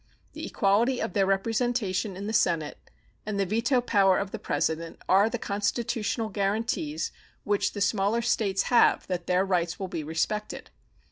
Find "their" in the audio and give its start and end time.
1.13-1.27, 9.27-9.45